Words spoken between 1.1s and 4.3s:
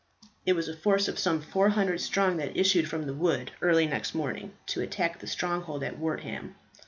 some 400 strong that issued from the wood early next